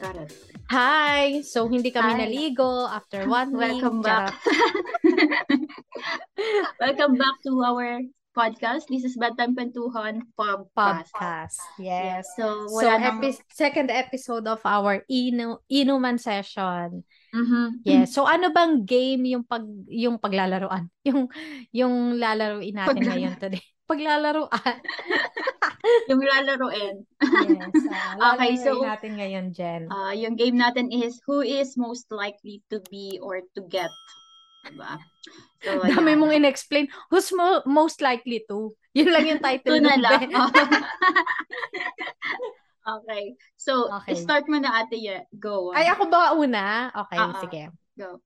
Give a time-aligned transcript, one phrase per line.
[0.00, 0.32] It.
[0.72, 1.44] Hi!
[1.44, 2.20] So, hindi kami Hi.
[2.24, 3.76] naligo after one week.
[3.84, 4.32] Welcome back.
[6.80, 8.00] Welcome back to our
[8.32, 8.88] podcast.
[8.88, 10.72] This is Bedtime Pentuhan Podcast.
[11.12, 11.60] Podcast.
[11.76, 12.32] Yes.
[12.32, 13.20] So, So, wala nang...
[13.20, 17.04] epi- second episode of our inu inuman session.
[17.36, 17.84] Mhm.
[17.84, 18.16] Yes.
[18.16, 20.88] So, ano bang game yung pag yung paglalaruan?
[21.08, 21.28] Yung
[21.76, 23.64] yung lalaruin natin Pagla- ngayon today.
[23.84, 24.76] Paglalaruan.
[26.10, 27.04] Yung lalaroin.
[27.20, 27.72] Yes.
[28.20, 29.88] Uh, Okay, so- natin ngayon, Jen.
[29.88, 33.88] Uh, yung game natin is who is most likely to be or to get.
[34.66, 35.00] Diba?
[35.64, 36.20] So, Dami ayan.
[36.20, 36.88] mong in-explain.
[37.08, 38.76] Who's mo- most likely to?
[38.92, 39.80] Yun lang yung title.
[39.80, 40.20] Ito na lang.
[40.28, 40.68] Ben.
[43.00, 43.24] okay.
[43.56, 44.20] So, Okay.
[44.20, 45.00] start mo na ate.
[45.32, 45.72] Go.
[45.72, 46.90] Ay, ako ba una?
[46.92, 47.40] Okay, ah.
[47.40, 47.62] sige.
[47.96, 48.20] Go.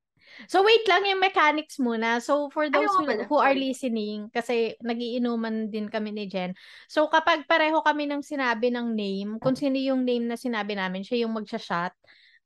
[0.50, 2.18] So, wait lang yung mechanics muna.
[2.18, 6.52] So, for those oo who, pala, who are listening, kasi nagiinuman din kami ni Jen.
[6.90, 11.06] So, kapag pareho kami ng sinabi ng name, kung sino yung name na sinabi namin,
[11.06, 11.94] siya yung magsha-shot.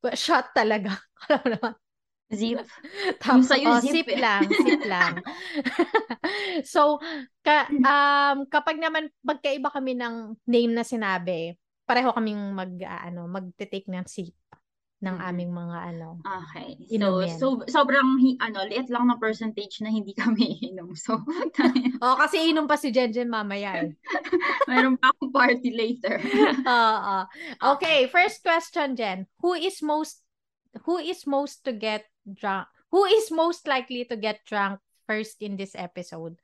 [0.15, 0.95] Shot talaga.
[1.29, 1.75] Alam mo naman.
[2.29, 2.61] Zip.
[3.25, 4.21] Tapos, sa'yo, oh, zip sip eh.
[4.21, 5.15] lang, sip lang.
[6.73, 7.01] so,
[7.41, 11.57] ka, um, kapag naman magkaiba kami ng name na sinabi,
[11.89, 14.37] pareho kaming mag, ah, ano, magte-take ng sip
[14.99, 15.29] ng Mhm.
[15.31, 16.09] aming mga ano.
[16.19, 16.75] Okay.
[16.75, 17.31] So, Inumin.
[17.39, 20.91] so sobrang hi- ano, liit lang ng percentage na hindi kami inom.
[20.99, 21.23] So,
[22.03, 23.95] Oh, kasi inom pa si Jen Jen mamaya eh.
[24.71, 26.19] meron pa akong party later.
[26.67, 27.17] Oo.
[27.79, 29.31] Okay, first question, Jen.
[29.39, 30.23] Who is most
[30.83, 32.67] who is most to get drunk?
[32.91, 36.35] Who is most likely to get drunk first in this episode?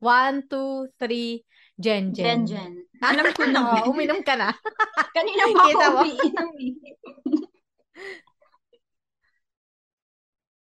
[0.00, 1.44] One, two, three,
[1.76, 2.82] Jen Jen Jen.
[2.88, 3.04] Jen.
[3.04, 3.84] Alam ko na.
[3.84, 4.48] Uminom ka na.
[5.12, 6.72] Kanina pa ako umiinom eh.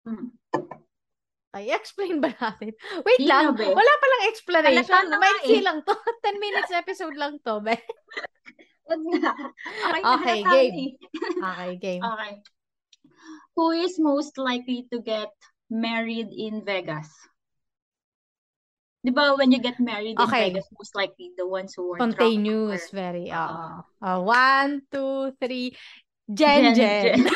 [0.07, 0.33] Hmm.
[1.53, 2.73] Ay, explain ba natin?
[3.07, 3.57] Wait Di lang.
[3.57, 3.73] na.
[3.73, 5.05] Wala palang explanation.
[5.17, 5.65] Maiksi eh.
[5.65, 5.93] lang to.
[6.25, 7.73] 10 minutes episode lang to, be.
[8.89, 9.33] Wag na.
[9.93, 10.77] Okay, Okay, game.
[10.77, 10.91] eh.
[11.41, 12.03] Okay, game.
[12.05, 12.33] Okay.
[13.57, 15.29] Who is most likely to get
[15.69, 17.09] married in Vegas?
[19.05, 20.51] Di ba when you get married in Okay.
[20.53, 23.29] Vegas, most likely the ones who drunk Spontaneous, or- very.
[23.29, 23.41] Oo.
[23.41, 23.69] Oo.
[24.01, 25.73] Uh, one, two, three.
[26.29, 27.25] Jen Jen.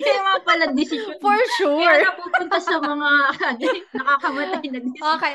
[0.00, 1.18] Kaya nga pala decision.
[1.20, 1.98] For Kaya sure.
[2.06, 5.12] napupunta sa mga ano, nakakamatay na decision.
[5.18, 5.34] Okay.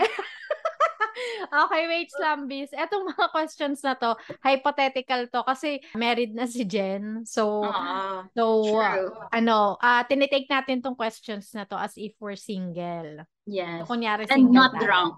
[1.68, 2.72] okay, wait, Slambis.
[2.74, 7.28] Etong mga questions na to, hypothetical to kasi married na si Jen.
[7.28, 8.26] So, Oo.
[8.34, 8.44] so
[8.74, 9.12] uh, True.
[9.30, 13.28] ano, ah tinitake natin tong questions na to as if we're single.
[13.46, 13.86] Yes.
[13.86, 14.82] Kunyari And single not tayo.
[14.82, 15.18] drunk.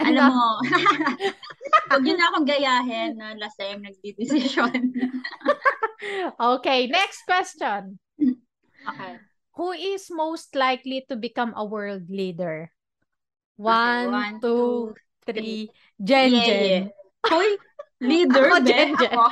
[0.00, 0.48] And Alam mo,
[1.92, 4.72] huwag yun na akong gayahin na laseng nagdidesisyon.
[6.34, 7.94] Okay, next question.
[8.18, 9.12] Okay.
[9.54, 12.74] Who is most likely to become a world leader?
[13.54, 15.70] One, one, two, two, three.
[16.02, 16.64] Jen Yeah, Jen.
[16.66, 16.84] yeah.
[17.30, 17.54] Hoy,
[18.02, 18.66] leader, Ako.
[18.66, 19.14] Jen, Jen.
[19.14, 19.30] Ako.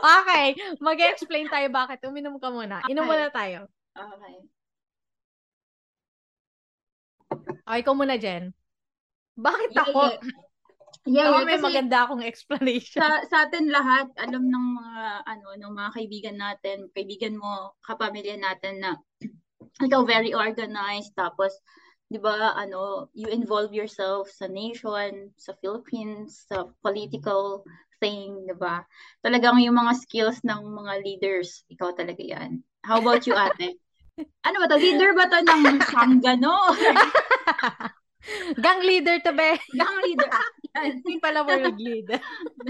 [0.00, 0.46] Okay,
[0.80, 2.00] mag-explain tayo bakit.
[2.08, 2.80] Uminom ka muna.
[2.88, 3.10] Inom Okay.
[3.12, 3.60] muna tayo.
[3.92, 4.34] Okay.
[7.68, 8.56] Okay, ikaw muna, Jen.
[9.38, 10.00] Bakit Yeah, ako?
[10.10, 10.18] yeah.
[11.08, 13.00] Yeah, Ako may maganda akong explanation.
[13.00, 18.36] sa, sa atin lahat, alam ng mga, ano, ng mga kaibigan natin, kaibigan mo, kapamilya
[18.36, 18.90] natin na
[19.86, 21.56] ikaw very organized, tapos,
[22.12, 27.64] di ba, ano, you involve yourself sa nation, sa Philippines, sa political
[27.96, 28.84] thing, di ba?
[29.24, 32.60] Talagang yung mga skills ng mga leaders, ikaw talaga yan.
[32.84, 33.80] How about you, ate?
[34.44, 34.76] Ano ba to?
[34.76, 36.52] Leader ba to ng Sanggano?
[38.60, 39.50] Gang leader to, be.
[39.80, 40.30] Gang leader.
[40.76, 42.20] Hindi pala world leader.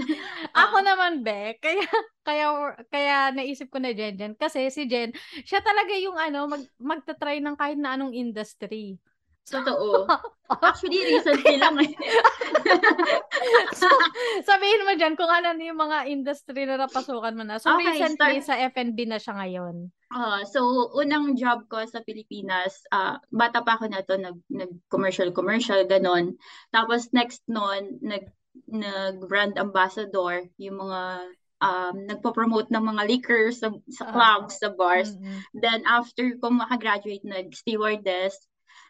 [0.63, 1.85] Ako naman, be, kaya,
[2.23, 2.45] kaya,
[2.87, 4.33] kaya naisip ko na Jen Jen.
[4.39, 5.11] Kasi si Jen,
[5.43, 8.97] siya talaga yung ano, mag, magta-try ng kahit na anong industry.
[9.45, 10.07] Totoo.
[10.67, 11.91] Actually, recently lang eh.
[13.73, 13.87] so,
[14.45, 17.57] sabihin mo dyan kung ano yung mga industry na napasukan mo na.
[17.59, 18.47] So, Okay, recently start.
[18.47, 19.91] sa F&B na siya ngayon.
[20.11, 25.31] Ah, so, unang job ko sa Pilipinas, ah, bata pa ako na to, nag, nag-commercial,
[25.31, 26.35] commercial, ganon.
[26.75, 28.27] Tapos next nun, nag,
[28.67, 31.01] nag-brand ambassador, yung mga
[31.63, 34.11] um, nagpo-promote ng mga liquors sa, sa Ah.
[34.11, 35.15] clubs, sa bars.
[35.15, 35.39] Mm-mm.
[35.55, 38.35] Then after ko makagraduate, nag-stewardess.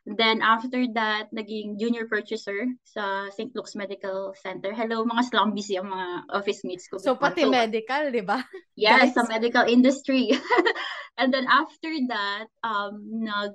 [0.05, 3.53] Then after that, naging junior purchaser sa St.
[3.53, 4.73] Luke's Medical Center.
[4.73, 6.97] Hello, mga slumbies yung mga office mates ko.
[6.97, 7.29] So, before.
[7.29, 8.41] pati medical, di ba?
[8.73, 9.13] Yes, Guys.
[9.13, 10.33] sa medical industry.
[11.21, 13.53] And then after that, um, nag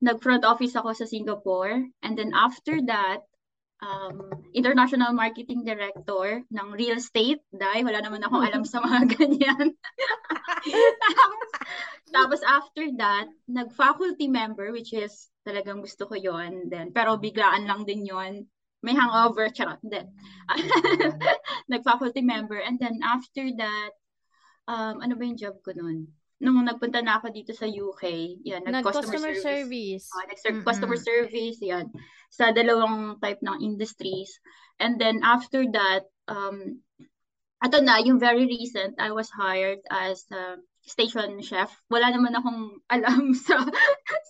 [0.00, 1.84] nag front office ako sa Singapore.
[2.00, 3.28] And then after that,
[3.82, 7.42] um, international marketing director ng real estate.
[7.52, 9.66] Dahil wala naman akong alam sa mga ganyan.
[12.14, 17.84] tapos, after that, nag-faculty member, which is talagang gusto ko yon Then, pero biglaan lang
[17.84, 18.48] din yon
[18.84, 19.82] May hangover, charot.
[19.82, 20.14] Then,
[21.72, 22.60] nag-faculty member.
[22.60, 23.92] And then after that,
[24.68, 26.12] um, ano ba yung job ko noon?
[26.36, 28.02] Nung nagpunta na ako dito sa UK,
[28.44, 30.04] yan, nag-customer nag service.
[30.04, 30.06] service.
[30.12, 31.86] Uh, nag-customer service, yan,
[32.28, 34.36] sa dalawang type ng industries.
[34.76, 36.84] And then after that, um,
[37.64, 41.72] ato na, yung very recent, I was hired as a station chef.
[41.90, 43.58] Wala naman akong alam sa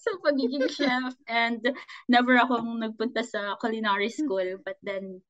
[0.06, 1.60] sa pagiging chef and
[2.08, 4.62] never akong nagpunta sa culinary school.
[4.64, 5.20] But then,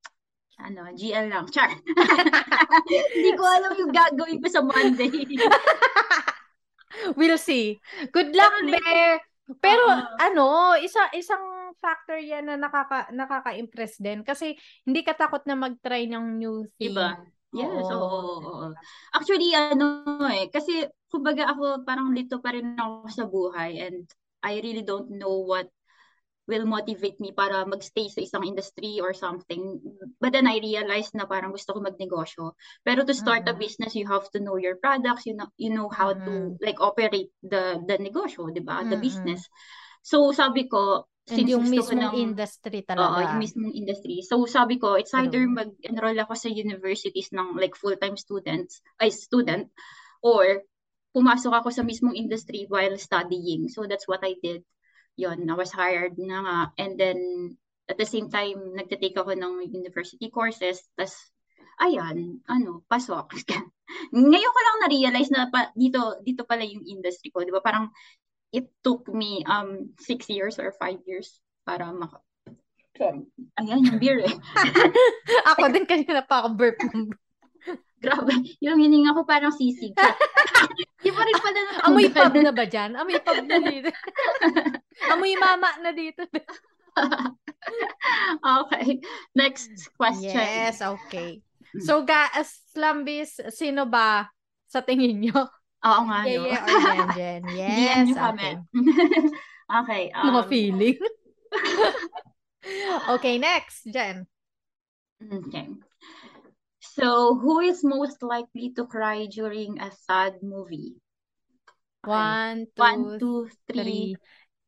[0.56, 1.48] ano, GL lang.
[1.52, 1.68] Char.
[3.16, 5.12] Hindi ko alam yung gagawin ko sa Monday.
[7.18, 7.78] We'll see.
[8.10, 9.20] Good luck, Bear.
[9.62, 15.46] Pero uh, ano, isa isang factor 'yan na nakaka nakaka-impress din kasi hindi ka takot
[15.46, 16.90] na mag-try ng new thing.
[16.90, 17.14] Diba?
[17.54, 18.02] Yes, oo.
[18.02, 18.66] oo, oo.
[19.14, 24.04] Actually, ano eh, kasi kumbaga ako parang lito pa rin ako sa buhay and
[24.42, 25.70] I really don't know what
[26.46, 29.82] will motivate me para magstay sa isang industry or something.
[30.22, 32.54] But then I realized na parang gusto ko magnegosyo.
[32.86, 33.58] Pero to start mm-hmm.
[33.58, 36.24] a business, you have to know your products, you know, you know how mm-hmm.
[36.26, 36.32] to
[36.62, 38.80] like operate the the negosyo, 'di ba?
[38.80, 38.90] Mm-hmm.
[38.94, 39.42] The business.
[40.06, 43.10] So sabi ko, since And yung mismong ng, industry talaga.
[43.10, 44.22] Oo, yung mismong industry.
[44.22, 49.66] So sabi ko, it's either mag-enroll ako sa universities ng like full-time students, ay student,
[50.22, 50.62] or
[51.10, 53.66] pumasok ako sa mismong industry while studying.
[53.66, 54.62] So that's what I did
[55.16, 56.58] yon I was hired na nga.
[56.76, 57.18] And then,
[57.88, 60.84] at the same time, nagtitake ako ng university courses.
[60.94, 61.16] Tapos,
[61.80, 63.32] ayan, ano, pasok.
[64.12, 67.42] Ngayon ko lang na-realize na pa, dito, dito pala yung industry ko.
[67.42, 67.64] Di ba?
[67.64, 67.88] Parang,
[68.54, 72.22] it took me um six years or five years para maka...
[72.96, 73.28] Sorry.
[73.60, 74.32] Ayan, yung beer eh.
[75.52, 76.80] ako din kanina pa ako burp.
[77.96, 78.32] Grabe.
[78.64, 79.96] Yung hininga ko parang sisig.
[81.04, 82.98] Di pa rin pala Amoy pub na ba dyan?
[82.98, 83.90] Amoy pub na dito.
[85.12, 86.24] Amoy mama na dito.
[88.42, 89.00] okay.
[89.36, 90.36] Next question.
[90.36, 91.40] Yes, okay.
[91.84, 94.32] So, guys, Slambis, sino ba
[94.66, 95.46] sa tingin nyo?
[95.84, 96.48] Oo nga, yeah, no?
[96.48, 97.76] Yeah, or Jen, Jen.
[97.78, 98.54] Yes, okay.
[99.84, 100.02] okay.
[100.16, 100.98] Um, Mga feeling.
[103.14, 104.24] okay, next, Jen.
[105.20, 105.68] Okay.
[106.96, 110.96] So, who is most likely to cry during a sad movie?
[112.08, 113.68] One, two, One, two three.
[113.68, 114.08] three.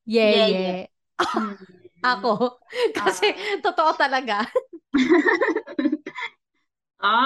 [0.04, 0.44] Yeah, yeah.
[0.44, 0.80] yeah.
[2.12, 2.60] Ako.
[2.92, 4.44] Kasi uh, totoo talaga.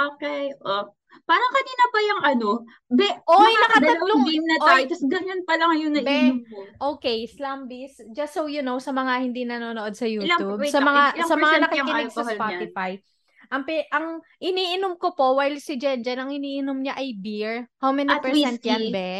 [0.06, 0.54] okay.
[0.62, 0.94] Oh.
[1.26, 2.50] Parang kanina pa yung ano,
[2.88, 6.64] be, Oy, nakatatlong game na tayo, tapos ganyan pa lang yung nainom mo.
[6.96, 11.02] Okay, Slumbies, just so you know, sa mga hindi nanonood sa YouTube, ilang, sa mga
[11.28, 12.96] sa mga nakikinig sa Spotify,
[13.52, 13.62] ang,
[13.92, 14.06] ang
[14.40, 17.68] iniinom ko po while si Jenjen, ang iniinom niya ay beer.
[17.84, 18.72] How many At percent whiskey.
[18.72, 19.12] yan, be?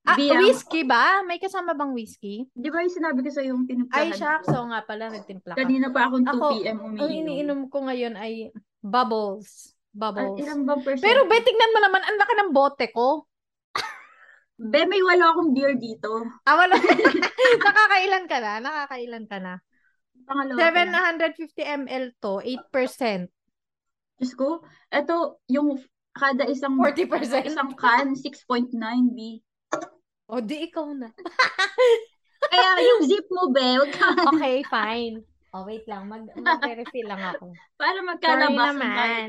[0.00, 1.20] Ah, Biyang, whiskey ba?
[1.28, 2.48] May kasama bang whiskey?
[2.56, 4.48] Di ba yung sinabi ko sa yung tinimplahan Ay, shucks.
[4.48, 5.60] So nga pala, nagtimpla ka.
[5.60, 6.78] Kanina pa akong 2 ako, p.m.
[6.80, 7.04] umiinom.
[7.04, 8.32] Ang iniinom ko ngayon ay
[8.80, 9.76] bubbles.
[9.92, 10.40] Bubbles.
[10.40, 11.04] At ilang bang percent?
[11.04, 13.28] Pero be, tignan mo naman, ang laki ng bote ko.
[14.72, 16.24] Be, may wala akong beer dito.
[16.48, 16.74] Ah, wala.
[17.68, 18.52] Nakakailan ka na?
[18.64, 19.54] Nakakailan ka na?
[20.24, 22.40] Pangalawa 750 ml to,
[22.72, 23.28] 8%.
[24.20, 24.60] Diyos ko,
[24.92, 25.80] ito, yung
[26.12, 27.48] kada isang 40%.
[27.48, 28.76] isang can, 6.9
[29.16, 29.40] B.
[30.28, 31.08] O, di ikaw na.
[32.52, 34.08] Kaya yung zip mo, be, wag ka.
[34.36, 35.24] Okay, fine.
[35.56, 36.06] Oh, wait lang.
[36.06, 37.50] Mag, mag-refill lang ako.
[37.80, 39.28] Para magkalabasan naman.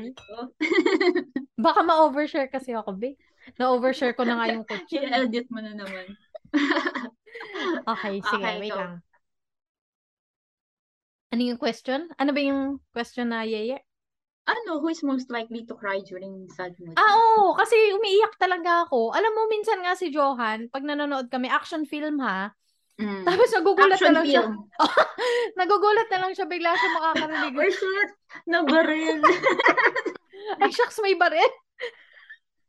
[1.64, 3.16] Baka ma-overshare kasi ako, be.
[3.58, 5.02] Na-overshare ko na nga yung kutsi.
[5.02, 6.06] I-edit mo na naman.
[7.92, 8.44] okay, sige.
[8.44, 8.78] Okay, wait go.
[8.78, 8.94] lang.
[11.32, 12.12] Ano yung question?
[12.20, 13.80] Ano ba yung question na Yeye?
[14.42, 16.98] Ano, who is most likely to cry during sad mood?
[16.98, 17.54] Ah, oo.
[17.54, 19.14] Kasi umiiyak talaga ako.
[19.14, 22.50] Alam mo, minsan nga si Johan, pag nanonood kami, action film ha,
[22.98, 23.22] mm.
[23.22, 24.34] tapos nagugulat action na lang film.
[24.34, 24.44] siya.
[25.60, 27.54] nagugulat na lang siya, bigla siya makakarinig.
[27.54, 28.10] Ay, shit!
[28.50, 29.20] Nabaril.
[30.62, 31.52] Ay, shucks, may baril.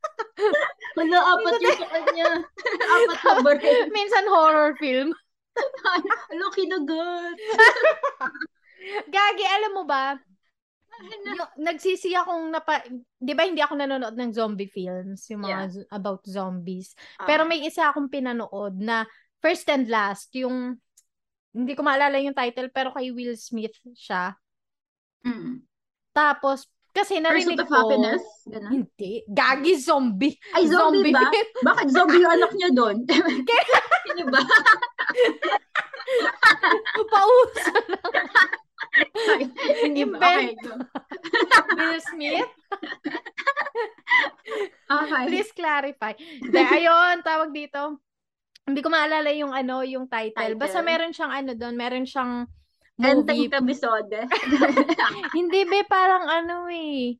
[1.00, 2.32] Wala, apat yung sa kanya.
[2.86, 3.90] apat na baril.
[3.90, 5.10] Minsan horror film.
[6.38, 7.38] Loki the God.
[9.10, 10.18] Gagi, alam mo ba,
[11.02, 12.84] yung, nagsisi akong napa,
[13.18, 15.94] 'di ba hindi ako nanonood ng zombie films, yung mga yeah.
[15.94, 16.94] about zombies.
[17.18, 19.06] Uh, Pero may isa akong pinanood na
[19.42, 20.78] first and last, yung
[21.54, 24.34] hindi ko maalala yung title pero kay Will Smith siya.
[25.24, 25.64] Mm.
[26.14, 28.22] Tapos kasi narinig ko, Happiness?
[28.46, 28.70] Ganun?
[28.70, 29.26] Hindi.
[29.26, 30.38] Gagi zombie.
[30.54, 31.26] Ay, zombie, zombie ba?
[31.74, 33.02] Bakit zombie yung anak niya doon?
[33.02, 34.42] Hindi ba?
[37.14, 38.14] Pauso lang.
[38.94, 39.50] Okay,
[41.78, 42.50] Will Smith?
[44.86, 45.26] okay.
[45.26, 46.14] Please clarify.
[46.46, 47.98] De, ayun, tawag dito.
[48.64, 50.56] Hindi ko maalala yung ano, yung title.
[50.56, 50.62] title.
[50.62, 52.46] Basta meron siyang ano doon, meron siyang
[52.96, 53.50] movie.
[53.50, 54.14] Enteng episode.
[55.38, 57.18] Hindi be, parang ano eh.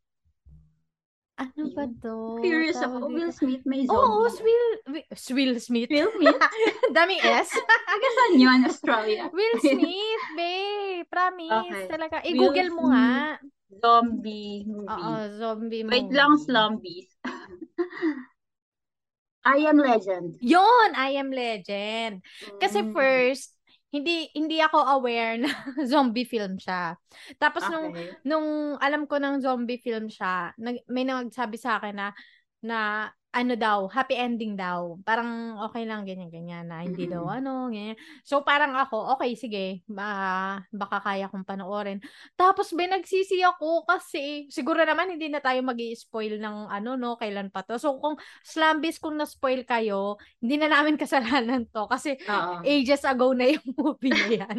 [1.34, 2.38] Ano ba to?
[2.46, 3.08] Curious Tawag ako.
[3.10, 3.16] dito.
[3.18, 4.46] Will Smith may Oo, zombie.
[4.46, 5.90] Will, Will, Will Smith.
[5.90, 6.38] Will Smith?
[6.96, 7.50] Daming S.
[7.58, 8.60] Taga saan yun?
[8.70, 9.24] Australia.
[9.38, 11.06] Will Smith, babe.
[11.10, 11.58] Promise.
[11.74, 11.86] Okay.
[11.90, 12.16] Talaga.
[12.22, 13.42] Will I-google mo nga.
[13.74, 14.86] Zombie movie.
[14.94, 16.14] Oo, zombie Wait movie.
[16.14, 17.10] lang, slumbies.
[19.44, 20.38] I Am Legend.
[20.40, 22.22] Yon, I Am Legend.
[22.62, 22.94] Kasi Mm.
[22.94, 23.53] first,
[23.94, 25.50] hindi hindi ako aware na
[25.92, 26.98] zombie film siya.
[27.38, 28.18] Tapos nung Okay.
[28.26, 32.08] nung alam ko ng zombie film siya, nag, may nagsabi sa akin na
[32.66, 32.80] na
[33.34, 35.02] ano daw, happy ending daw.
[35.02, 37.34] Parang okay lang ganyan ganyan na hindi daw Mm-mm.
[37.34, 37.98] ano, ganyan.
[38.22, 41.98] So parang ako, okay sige, ba, baka kaya kong panoorin.
[42.38, 47.66] Tapos binagsisi ako kasi siguro naman hindi na tayo magi-spoil ng ano no, kailan pa
[47.66, 47.82] to.
[47.82, 52.58] So kung slambis kung na-spoil kayo, hindi na namin kasalanan to kasi Oo.
[52.62, 54.58] ages ago na yung movie na yan.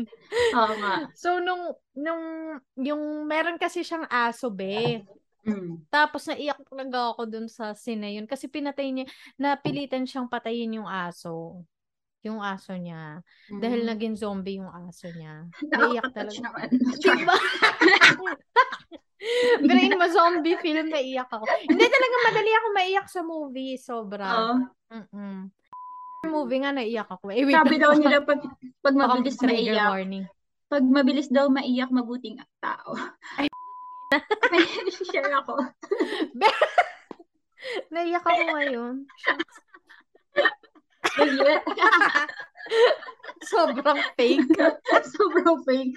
[0.55, 0.95] Oo nga.
[1.15, 2.23] So nung nung
[2.79, 5.07] yung meron kasi siyang aso be.
[5.45, 5.85] Mm.
[5.93, 10.81] Tapos naiyak talaga ako dun sa scene na yun kasi pinatay niya, napilitan siyang patayin
[10.81, 11.63] yung aso.
[12.25, 13.21] Yung aso niya.
[13.53, 13.89] Dahil Mm.
[13.93, 15.45] naging zombie yung aso niya.
[16.01, 16.41] Naiyak talaga.
[16.41, 16.69] naman.
[17.05, 17.37] Diba?
[19.65, 21.45] Brain mo zombie film, naiyak ako.
[21.65, 23.77] Hindi talaga madali ako maiyak sa movie.
[23.77, 24.27] Sobra.
[24.29, 24.55] Oo.
[24.93, 25.49] Mm-mm.
[26.25, 27.33] Movie nga naiyak ako.
[27.33, 27.53] Eh, wait.
[27.53, 28.41] Sabi daw nila pag,
[28.81, 30.25] pag mabilis maiyak, warning.
[30.69, 32.97] pag mabilis daw maiyak, mabuting tao.
[34.53, 35.55] May share ako.
[37.93, 38.95] Naiyak ako ngayon.
[43.45, 44.49] Sobrang fake.
[45.15, 45.97] Sobrang fake.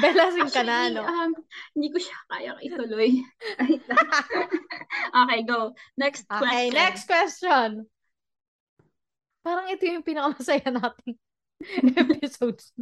[0.00, 1.04] Belasing ka na, no?
[1.04, 1.36] um,
[1.76, 3.20] hindi ko siya kayang ituloy.
[5.12, 5.76] okay, go.
[6.00, 6.72] Next Okay, question.
[6.72, 7.68] next question.
[9.44, 11.20] Parang ito yung pinakamasaya nating
[12.00, 12.72] episodes.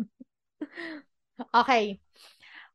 [1.51, 1.99] okay.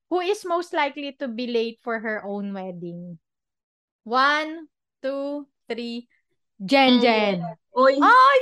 [0.10, 3.20] Who is most likely to be late for her own wedding?
[4.08, 4.72] One,
[5.04, 6.08] two, three.
[6.64, 7.44] Jen Jen.
[7.76, 8.40] Uy, Ay!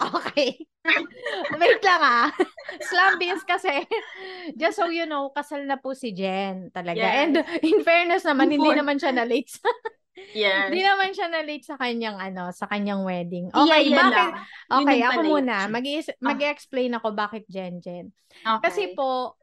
[0.00, 0.50] Okay.
[1.60, 2.30] Wait lang ah.
[2.88, 3.84] Slumbies kasi.
[4.60, 7.02] Just so you know, kasal na po si Jen talaga.
[7.04, 7.14] Yes.
[7.20, 9.68] And in fairness naman, hindi For- naman siya na late sa
[10.32, 10.70] yes.
[10.72, 13.52] hindi naman siya na late sa kanyang ano, sa kanyang wedding.
[13.52, 14.14] Okay, Iya-iya bakit?
[14.14, 14.32] lang.
[14.70, 15.54] Okay, ako muna.
[15.66, 15.70] yun.
[15.74, 15.86] Mag
[16.22, 18.14] mag-explain ako bakit Jen Jen.
[18.40, 18.62] Okay.
[18.62, 19.39] Kasi po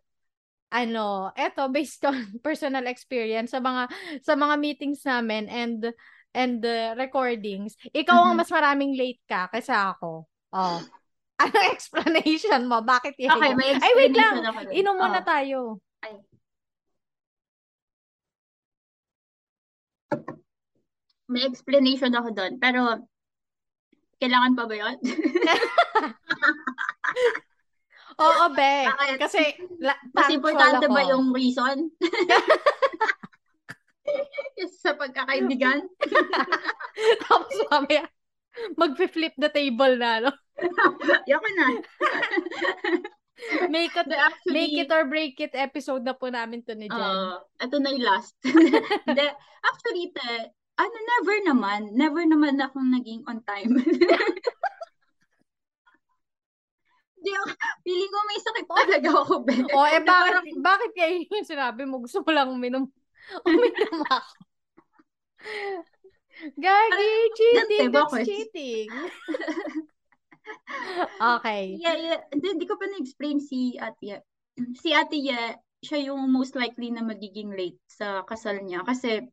[0.68, 3.88] ano, eto based on personal experience sa mga
[4.24, 5.80] sa mga meetings namin and
[6.36, 8.40] and uh, recordings, ikaw ang Mhm.
[8.46, 10.28] mas maraming late ka kaysa ako.
[10.54, 10.80] Oh.
[11.42, 12.82] Anong explanation mo?
[12.82, 13.30] Bakit yan?
[13.30, 14.42] Okay, may Ay, wait lang.
[14.74, 15.26] Inom muna Oo.
[15.26, 15.58] tayo.
[21.28, 22.54] May explanation ako doon.
[22.58, 23.06] Pero,
[24.18, 24.98] kailangan pa ba yun?
[28.18, 28.74] Oo, be.
[28.90, 29.18] Bakit?
[29.22, 29.42] Kasi,
[29.78, 30.94] la, Mas importante ako.
[30.94, 31.94] ba yung reason?
[34.82, 35.86] sa pagkakaibigan?
[37.28, 38.10] Tapos mamaya,
[38.74, 40.32] mag-flip the table na, no?
[41.30, 41.68] Yoko na.
[43.70, 46.90] Make it, But actually, make it or break it episode na po namin to ni
[46.90, 46.98] Jen.
[46.98, 47.46] Oo.
[47.62, 48.34] ito na yung last.
[48.42, 49.30] Hindi,
[49.62, 50.50] actually, te,
[50.82, 51.94] ano, never naman.
[51.94, 53.78] Never naman akong naging on time.
[57.28, 57.52] Hindi ako,
[57.84, 59.56] feeling ko may sakit talaga ako, be.
[59.76, 62.88] o, eh, Na bakit, bakit kaya yung sinabi mo, gusto mo lang uminom,
[63.52, 64.32] uminom ako.
[66.56, 68.88] Gagi, cheating, diba, that's cheating.
[71.36, 71.76] okay.
[71.76, 72.24] Yeah, yeah.
[72.32, 74.24] Hindi, ko pa na-explain si Ate.
[74.80, 78.88] Si Ate Ye, siya yung most likely na magiging late sa kasal niya.
[78.88, 79.28] Kasi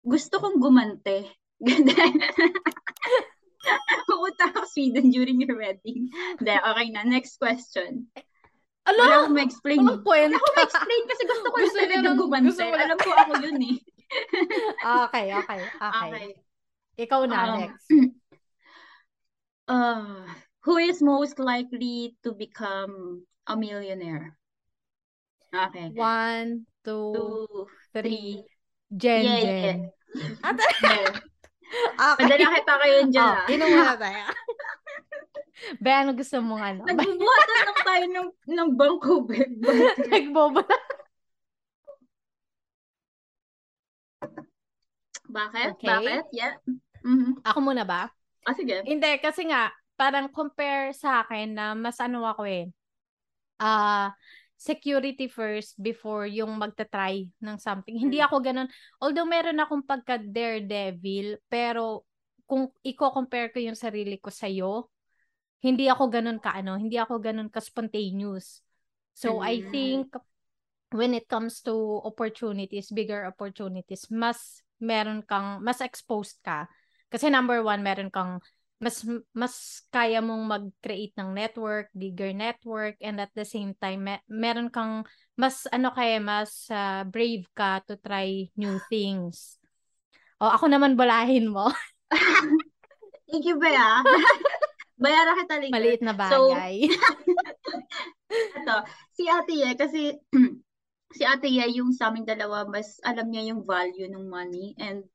[0.00, 1.28] gusto kong gumante.
[4.08, 6.08] Pupunta ako Sweden during your wedding.
[6.38, 7.02] Hindi, okay na.
[7.04, 8.08] Next question.
[8.88, 9.78] Wala Ala, akong ma-explain.
[9.84, 10.32] walang kwenta.
[10.32, 12.64] Wala akong ma-explain kasi gusto ko Gusto lang talaga gumante.
[12.64, 13.76] Alam ko ako yun eh.
[15.04, 16.08] okay, okay, okay.
[16.08, 16.26] Okay.
[16.98, 17.86] Ikaw na, Um, next.
[19.68, 20.24] Uh,
[20.64, 24.32] who is most likely to become a millionaire?
[25.52, 25.92] Okay.
[25.92, 28.00] One, two, Two, three.
[28.00, 28.48] three.
[28.96, 29.76] Jen, Yeah, Jen.
[30.16, 30.56] yeah.
[30.80, 31.20] Yeah.
[31.68, 32.24] okay.
[32.24, 33.46] Padala kita kayo dyan Oh, ah.
[33.52, 34.22] inom muna tayo.
[35.82, 36.80] Be, ano gusto mong ano?
[36.86, 39.58] Nagbubuhatan lang tayo ng, ng bangko, babe.
[40.06, 40.78] Nagbobo na.
[45.28, 45.68] Bakit?
[45.76, 45.88] Okay.
[45.90, 46.24] Bakit?
[46.32, 46.54] Yeah.
[47.04, 47.44] Mhm.
[47.44, 48.08] Ako muna ba?
[48.48, 48.80] Ah, sige.
[48.86, 52.70] Hindi, kasi nga, parang compare sa akin na mas ano ako eh.
[53.58, 54.14] Ah,
[54.58, 57.94] security first before yung magta-try ng something.
[57.94, 58.26] Hindi Mm.
[58.26, 58.68] ako ganun.
[58.98, 62.02] Although meron akong pagka daredevil, pero
[62.42, 64.90] kung i-compare ko yung sarili ko sa'yo,
[65.62, 68.62] hindi ako ganun ka ano, hindi ako ganun ka spontaneous.
[69.14, 69.70] So I Mm.
[69.70, 70.04] think
[70.90, 76.66] when it comes to opportunities, bigger opportunities, mas meron kang, mas exposed ka.
[77.10, 78.42] Kasi number one, meron kang
[78.78, 79.02] mas
[79.34, 84.70] mas kaya mong mag-create ng network, bigger network and at the same time me- meron
[84.70, 85.02] kang
[85.34, 89.58] mas ano kaya mas uh, brave ka to try new things.
[90.38, 91.66] O ako naman balahin mo.
[93.28, 94.06] Thank you, Bea.
[95.02, 95.74] Bayara kita later.
[95.74, 96.74] Maliit na bagay.
[98.28, 98.76] So, ito,
[99.16, 100.12] si Ate Ye, kasi
[101.16, 105.08] si Ate Ye, yung sa aming dalawa, mas alam niya yung value ng money and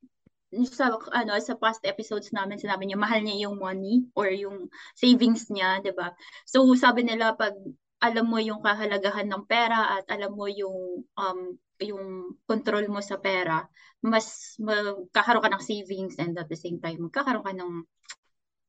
[0.70, 5.50] sa ano sa past episodes namin sinabi niya mahal niya yung money or yung savings
[5.50, 6.14] niya, 'di ba?
[6.46, 7.58] So sabi nila pag
[8.04, 11.40] alam mo yung kahalagahan ng pera at alam mo yung um
[11.82, 13.66] yung control mo sa pera,
[14.04, 17.72] mas magkakaroon ka ng savings and at the same time magkakaroon ka ng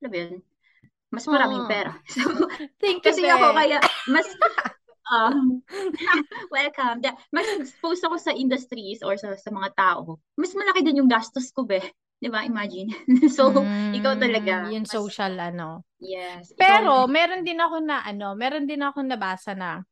[0.04, 0.34] alam mo yun,
[1.08, 1.70] mas maraming oh.
[1.70, 1.92] pera.
[2.14, 2.26] So,
[2.82, 3.78] Thank you, kasi ako kaya
[4.10, 4.26] mas
[5.12, 5.60] um,
[6.54, 7.02] welcome.
[7.32, 10.20] Mas exposed ako sa industries or sa, sa mga tao.
[10.38, 11.80] Mas malaki din yung gastos ko, be.
[12.22, 12.46] Di ba?
[12.46, 12.88] Imagine.
[13.36, 14.72] so, mm, ikaw talaga.
[14.72, 15.84] Yung mas, social, ano.
[16.00, 16.54] Yes.
[16.56, 19.84] Pero, ikaw, meron din ako na, ano, meron din ako nabasa na,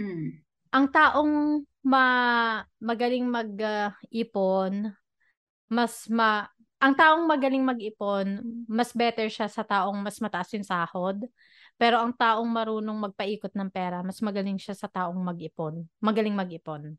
[0.00, 0.28] mm.
[0.72, 2.04] ang taong ma,
[2.80, 4.96] magaling mag-ipon, uh,
[5.68, 6.48] mas ma,
[6.80, 11.16] ang taong magaling mag-ipon, mas better siya sa taong mas mataas yung sahod.
[11.74, 15.82] Pero ang taong marunong magpaikot ng pera, mas magaling siya sa taong mag-ipon.
[15.98, 16.94] Magaling mag-ipon.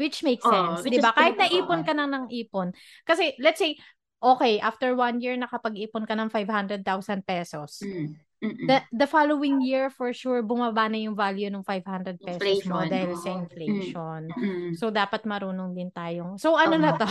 [0.00, 1.12] Which makes sense, oh, 'di ba?
[1.12, 2.72] Kahit naipon ka nang ng ipon.
[3.04, 3.76] Kasi let's say
[4.22, 6.80] okay, after one year nakapag-ipon ka ng 500,000
[7.26, 7.84] pesos.
[7.84, 8.16] Mm.
[8.42, 12.74] The the following year for sure bumaba na yung value ng 500 pesos inflation.
[12.74, 14.20] mo dahil sa inflation.
[14.34, 14.74] Mm.
[14.74, 16.42] So dapat marunong din tayong.
[16.42, 16.98] So ano uh-huh.
[16.98, 17.08] na to?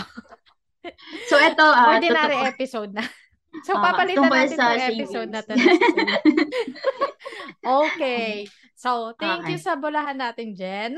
[1.31, 2.51] so ito uh, ordinary totoo.
[2.51, 3.05] episode na.
[3.67, 5.53] So, uh, papalitan natin sa episode na to.
[7.85, 8.47] okay.
[8.79, 9.53] So, thank okay.
[9.53, 10.97] you sa bulahan natin, Jen.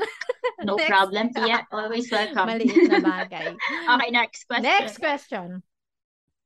[0.62, 1.66] no next, problem, Tia.
[1.68, 2.46] Always welcome.
[2.46, 3.58] Maliit na bagay.
[3.58, 4.64] okay, next question.
[4.64, 5.48] Next question.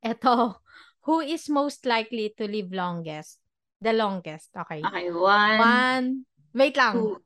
[0.03, 0.59] Ito.
[1.07, 3.39] Who is most likely to live longest?
[3.79, 4.51] The longest.
[4.57, 4.83] Okay.
[4.83, 5.59] Okay, one.
[5.63, 6.07] One.
[6.57, 6.99] Wait lang.
[6.99, 7.23] Two.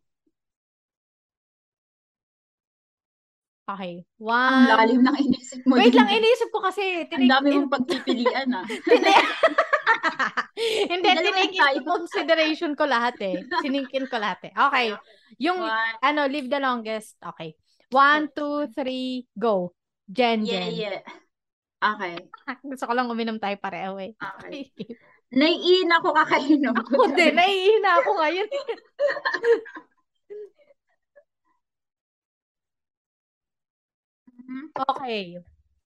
[3.72, 4.04] Okay.
[4.20, 4.52] One.
[4.52, 5.78] Ang lalim ng inisip mo.
[5.78, 6.02] Wait din.
[6.02, 7.06] lang, inisip ko kasi.
[7.08, 8.66] Tinig, Ang dami mong pagpipilian ah.
[10.92, 13.40] Hindi, tinig into consideration ko lahat eh.
[13.62, 14.52] Siningkin ko lahat eh.
[14.52, 14.86] Okay.
[15.40, 15.96] Yung, One.
[16.02, 17.16] ano, live the longest.
[17.22, 17.56] Okay.
[17.92, 19.72] One, two, three, go.
[20.08, 20.72] Jen, yeah, Jen.
[20.76, 21.02] Yeah,
[21.82, 22.14] Okay.
[22.70, 24.14] Gusto ko lang uminom tayo pareho eh.
[24.14, 24.70] Okay.
[25.32, 26.76] Naiina ko kakainom.
[26.76, 28.48] Ako din, naiina ako ngayon.
[34.52, 34.84] Mm-hmm.
[34.84, 35.40] Okay.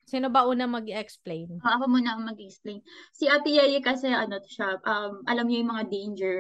[0.06, 1.62] Sino ba una mag-explain?
[1.62, 2.82] Uh, ako muna ang mag-explain.
[3.14, 6.38] Si Ate Yeye kasi ano siya, um, alam niya yung mga danger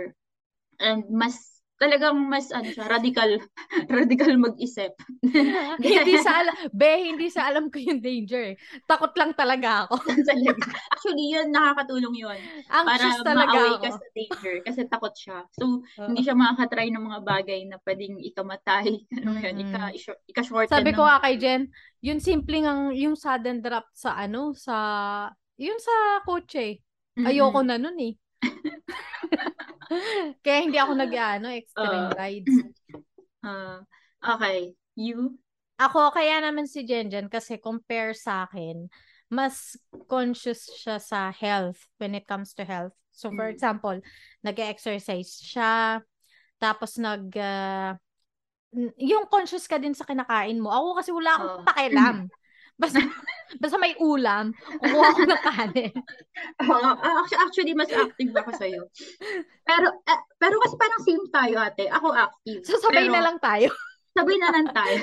[0.78, 3.36] and mas talagang mas ano siya, radical
[3.96, 4.96] radical mag-isip.
[5.84, 8.56] hindi sa alam, be, hindi sa alam ko yung danger.
[8.88, 10.00] Takot lang talaga ako.
[10.92, 12.38] Actually, yun nakakatulong yun.
[12.72, 15.38] Anxious para talaga ma-away ka sa danger kasi takot siya.
[15.52, 18.86] So, uh, hindi siya makakatry ng mga bagay na pwedeng ikamatay.
[19.20, 19.44] Ano mm-hmm.
[19.44, 19.82] yun, ika,
[20.32, 20.72] ika-shorten.
[20.72, 21.68] Sabi ko nga kay Jen,
[22.00, 24.76] yung simpleng ang yung sudden drop sa ano, sa
[25.60, 26.80] yun sa kotse.
[27.16, 27.68] Ayoko mm-hmm.
[27.68, 28.12] na nun eh.
[30.44, 32.54] Kaya hindi ako nag-ano, extreme uh, rides.
[33.44, 33.80] Uh,
[34.34, 34.74] okay.
[34.96, 35.36] You?
[35.76, 38.88] Ako, kaya naman si Jenjen kasi compare sa akin,
[39.28, 39.76] mas
[40.08, 42.96] conscious siya sa health when it comes to health.
[43.12, 43.52] So, for mm.
[43.52, 43.96] example,
[44.40, 46.00] nag-exercise siya,
[46.56, 47.28] tapos nag...
[47.36, 47.92] Uh,
[49.00, 50.68] yung conscious ka din sa kinakain mo.
[50.68, 52.16] Ako kasi wala akong uh, pakialam.
[52.76, 53.00] Basta,
[53.62, 54.52] basta may ulam,
[54.84, 55.94] kukuha ko ng kanin.
[56.60, 58.84] Uh, actually, mas active ako sa'yo.
[59.64, 61.88] Pero, uh, pero kasi parang same tayo ate.
[61.88, 62.60] Ako active.
[62.68, 63.72] So, sabay pero, na lang tayo.
[64.16, 64.96] sabay na lang tayo.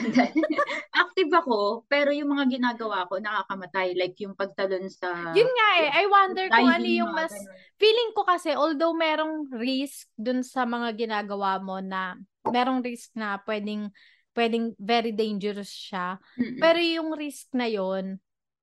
[1.03, 3.97] active ako, pero yung mga ginagawa ko, nakakamatay.
[3.97, 5.33] Like yung pagtalon sa...
[5.33, 5.89] Yun nga eh.
[5.89, 7.33] I wonder kung ano yung mas...
[7.33, 7.77] Ganun.
[7.81, 13.41] Feeling ko kasi, although merong risk dun sa mga ginagawa mo na merong risk na
[13.45, 13.89] pwedeng
[14.34, 16.17] pwedeng very dangerous siya.
[16.38, 16.60] Mm-mm.
[16.60, 18.17] Pero yung risk na yon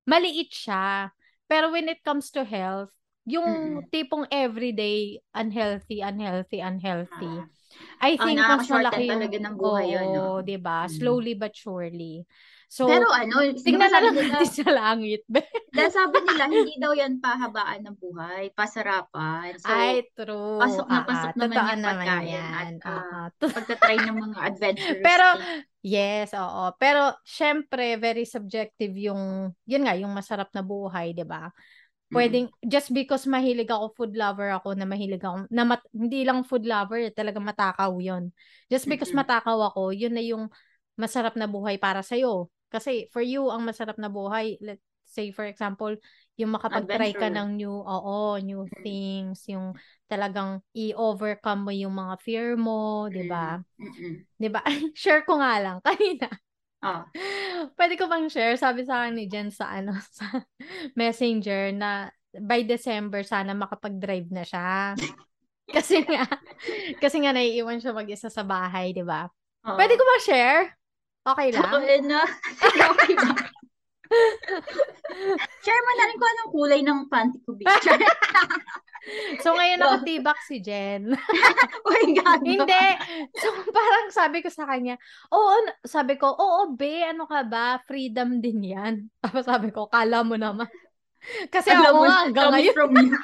[0.07, 1.15] maliit siya.
[1.51, 2.95] Pero when it comes to health,
[3.27, 3.91] yung Mm-mm.
[3.91, 7.35] tipong everyday unhealthy, unhealthy, unhealthy.
[7.39, 7.47] Ah.
[8.03, 10.29] I think oh, mas malaki yung talaga ng buhay oh, yun, no?
[10.43, 10.79] 'di ba?
[10.85, 10.93] Mm.
[10.93, 12.27] Slowly but surely.
[12.71, 15.27] So, Pero ano, tingnan na lang natin sa langit.
[15.75, 19.59] Dahil sabi nila, hindi daw yan pahabaan ng buhay, pasarapan.
[19.59, 20.63] So, Ay, true.
[20.63, 22.73] Pasok na pasok uh, naman yung pagkain yan.
[22.79, 25.03] at uh, pagtatry ng mga adventures.
[25.03, 25.27] Pero,
[25.83, 26.71] yes, oo.
[26.79, 31.51] Pero, syempre, very subjective yung, yun nga, yung masarap na buhay, di ba?
[32.15, 32.71] Pwedeng, mm.
[32.71, 36.63] just because mahilig ako, food lover ako, na mahilig ako, na mat, hindi lang food
[36.63, 38.31] lover, talaga matakaw yon
[38.71, 39.27] Just because mm-hmm.
[39.27, 40.47] matakaw ako, yun na yung
[40.95, 42.47] masarap na buhay para sa'yo.
[42.71, 44.57] Kasi for you, ang masarap na buhay,
[45.11, 45.91] say for example,
[46.39, 49.75] yung makapag-try ka ng new, oo, new things, yung
[50.07, 53.59] talagang i-overcome mo yung mga fear mo, 'di ba?
[53.77, 54.23] Mm-mm.
[54.39, 54.63] 'Di ba?
[54.97, 56.31] share ko nga lang kanina.
[56.81, 57.05] Ah.
[57.77, 58.57] Pwede ko bang share?
[58.57, 60.47] Sabi sa akin ni Jen sa ano sa
[60.97, 64.95] Messenger na by December sana makapag-drive na siya.
[65.71, 66.25] Kasi nga
[67.03, 69.29] kasi nga naiiwan siya mag-isa sa bahay, 'di ba?
[69.67, 69.77] Oo.
[69.77, 70.80] Pwede ko ba share?
[71.21, 71.71] Okay lang?
[71.71, 72.21] Okay na.
[72.65, 73.31] okay na.
[75.63, 77.87] Share mo na rin kung anong kulay ng panty ko, bitch.
[79.41, 79.85] So ngayon Go.
[79.89, 81.17] nakatibak si Jen.
[81.17, 82.45] oh my God.
[82.45, 82.85] Hindi.
[83.33, 85.01] So parang sabi ko sa kanya,
[85.33, 85.57] oo,
[85.89, 87.81] sabi ko, oo, be, ano ka ba?
[87.89, 89.09] Freedom din yan.
[89.25, 90.69] Tapos sabi ko, kala mo naman.
[91.55, 92.75] Kasi Alam ako mo, hanggang ngayon.
[92.77, 93.17] from you.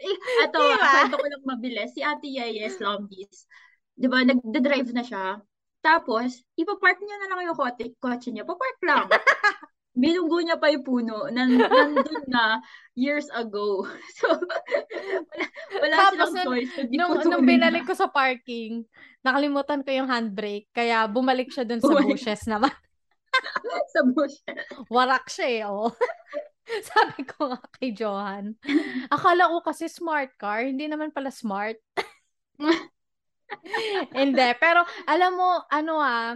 [0.00, 0.16] Eh,
[0.48, 0.88] Ito, Diba?
[0.88, 1.92] kwento ko lang mabilis.
[1.92, 3.44] Si Ate Yayes Lambis,
[3.92, 5.36] di ba, nagda-drive na siya.
[5.80, 8.44] Tapos, ipapark niya na lang yung kotse, kotse niya.
[8.44, 9.08] Papark lang.
[10.00, 11.26] Binunggo niya pa yung puno.
[11.32, 12.60] Nan, nandun na
[12.94, 13.88] years ago.
[14.20, 15.44] So, wala,
[15.80, 16.72] wala Tapos silang choice.
[16.76, 17.88] kundi Nung, nung binalik na.
[17.88, 18.84] ko sa parking,
[19.24, 20.68] nakalimutan ko yung handbrake.
[20.70, 22.70] Kaya bumalik siya dun sa Oh bushes naman.
[23.96, 24.36] sa bush.
[24.92, 25.90] Warak siya eh, oh.
[26.86, 28.54] Sabi ko nga kay Johan,
[29.10, 31.82] akala ko kasi smart car, hindi naman pala smart.
[34.14, 36.34] Hindi, pero alam mo, ano ah,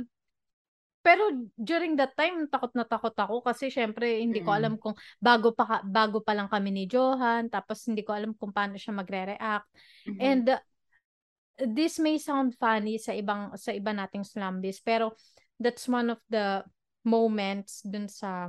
[1.05, 1.29] pero
[1.61, 4.59] during that time, takot na takot ako kasi syempre hindi ko Mm.
[4.59, 8.57] alam kung bago pa bago pa lang kami ni Johan, tapos hindi ko alam kung
[8.57, 9.69] paano siya magre-react.
[10.09, 10.19] Mhm.
[10.25, 10.63] And uh,
[11.61, 15.13] this may sound funny sa ibang sa iba nating slumbies, pero
[15.61, 16.65] that's one of the
[17.05, 18.49] moments dun sa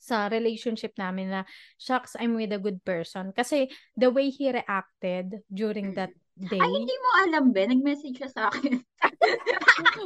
[0.00, 1.46] sa relationship namin na
[1.78, 6.10] shucks I'm with a good person kasi the way he reacted during that
[6.48, 7.62] day Ay, hindi mo alam, be.
[7.68, 8.80] Nag-message siya sa akin.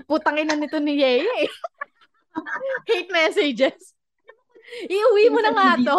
[0.09, 1.49] putang ina nito ni Yeye
[2.89, 3.95] hate messages
[4.91, 5.95] iuwi mo na nga to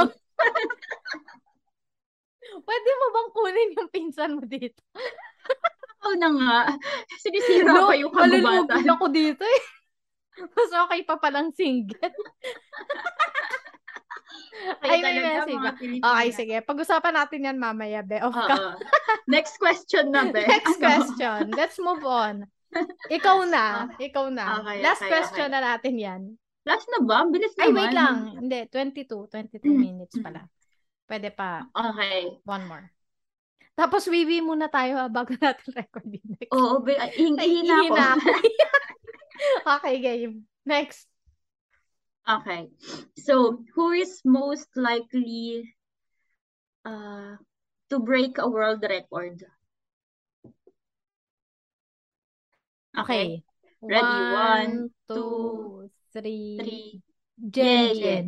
[2.67, 4.79] pwede mo bang kunin yung pinsan mo dito
[6.05, 6.57] Oo na nga.
[7.17, 8.93] Sinisira no, pa yung malulugod kababatan.
[8.93, 9.61] ako dito eh
[10.53, 12.13] mas okay pa palang single
[14.81, 15.71] Ay, may message ba?
[16.09, 16.55] Okay, sige.
[16.61, 18.17] Pag-usapan natin yan mamaya, be.
[18.19, 18.31] Oo.
[18.31, 18.79] ka.
[19.29, 20.41] Next question na, be.
[20.47, 20.83] Next Ano?
[20.83, 21.39] question.
[21.53, 22.45] Let's move on.
[23.07, 23.87] Ikaw na.
[24.07, 24.45] Ikaw na.
[24.59, 25.53] Okay, Last okay, question okay.
[25.53, 26.21] na natin yan.
[26.65, 27.23] Last na ba?
[27.25, 27.77] Bilis Ay, naman.
[27.77, 28.15] wait lang.
[28.41, 29.29] Hindi, 22.
[29.29, 29.77] 22 Mm.
[29.77, 30.49] minutes pala.
[31.05, 31.61] Pwede pa.
[31.69, 32.41] Okay.
[32.41, 32.85] One more.
[33.75, 36.51] Tapos, wiwi muna tayo ha, bago natin record yung next.
[36.51, 36.95] Oo, be.
[36.95, 37.95] ay, Hingi na ako.
[39.77, 40.47] okay, game.
[40.63, 41.05] Next.
[42.25, 42.73] Okay.
[43.21, 45.69] So, who is most likely
[46.83, 47.37] uh,
[47.89, 49.45] to break a world record?
[52.97, 53.45] Okay.
[53.85, 54.21] Ready?
[54.33, 56.57] One, two, three.
[56.57, 56.89] Three.
[57.37, 57.93] Jen.
[57.93, 58.27] Jen.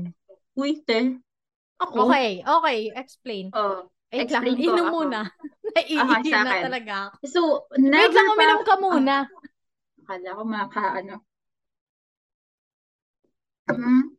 [0.53, 1.17] Uy, te.
[1.81, 2.09] Ako?
[2.09, 2.79] Okay, okay.
[2.93, 3.49] Explain.
[3.53, 3.89] Oh.
[4.07, 5.19] Wait lang, Explain ko inom muna.
[5.75, 6.63] Naiihina akin.
[6.63, 7.15] talaga ako.
[7.27, 7.41] So,
[7.75, 9.15] Wait never lang, uminom ka muna.
[9.99, 11.15] Akala ko maka, ano.
[13.67, 14.15] Hmm.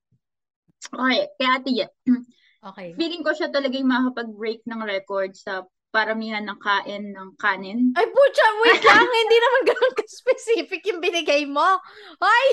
[0.88, 1.86] Okay, kaya ate Ye,
[2.58, 2.90] Okay.
[2.98, 5.62] feeling ko siya talaga yung makakapag-break ng record sa
[5.94, 7.94] paramihan ng kain ng kanin.
[7.94, 9.06] Ay, pucha, wait lang.
[9.24, 11.78] Hindi naman ganun ka-specific yung binigay mo.
[12.18, 12.46] Ay!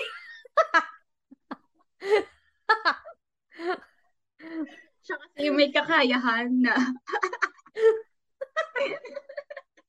[5.05, 6.73] Siya kasi yung may kakayahan na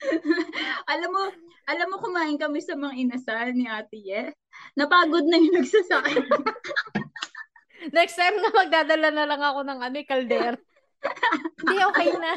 [0.92, 1.22] alam mo,
[1.66, 4.32] alam mo kumain kami sa mga inasal ni Ate Ye.
[4.76, 6.26] Napagod na yung nagsasakit.
[7.96, 10.54] Next time na magdadala na lang ako ng ano, kalder.
[11.60, 12.32] Hindi, okay na.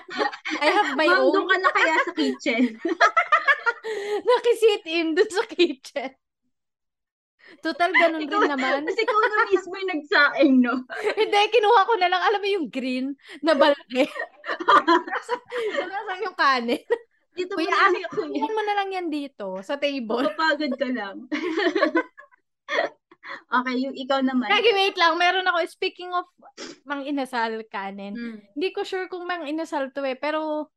[0.62, 1.34] I have my Ma'am, own.
[1.34, 2.64] doon ka na kaya sa kitchen.
[4.28, 6.12] Nakisit in dun sa kitchen.
[7.66, 8.86] Total, ganun rin naman.
[8.86, 10.86] Kasi ikaw na mismo yung nagsaing, no?
[11.18, 14.06] Hindi, kinuha ko na lang, alam mo yung green na balaki.
[15.82, 16.86] Nasaan yung kanin?
[17.40, 20.28] Dito mo Kuya, na lang ako Iyan mo na lang yan dito, sa table.
[20.28, 21.16] Mapapagod ka lang.
[23.64, 24.50] okay, yung ikaw naman.
[24.50, 25.16] Lagi, wait lang.
[25.16, 26.28] Meron ako, speaking of
[26.84, 28.38] mang inasal kanin, Mm.
[28.56, 30.70] hindi ko sure kung mang inasal to eh, pero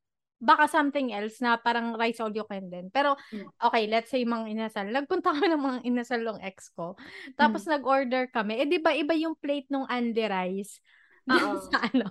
[0.43, 2.91] baka something else na parang rice all you can din.
[2.91, 3.47] Pero, Mm.
[3.63, 4.87] okay, let's say mang inasal.
[4.87, 6.99] Nagpunta kami ng mga inasal ng ex ko.
[7.39, 8.59] Tapos nag-order kami.
[8.59, 10.83] Eh, di ba iba yung plate nung Andy rice?
[11.31, 11.63] Oo.
[11.71, 12.11] sa ano?